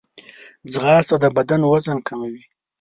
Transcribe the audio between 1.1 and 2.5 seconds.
د بدن وزن کموي